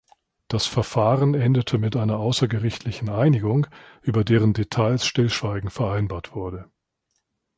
Das 0.47 0.65
Verfahren 0.65 1.35
endete 1.35 1.77
mit 1.77 1.95
einer 1.95 2.17
außergerichtlichen 2.17 3.07
Einigung, 3.07 3.67
über 4.01 4.23
deren 4.23 4.53
Details 4.53 5.05
Stillschweigen 5.05 5.69
vereinbart 5.69 6.33
wurde. 6.33 6.71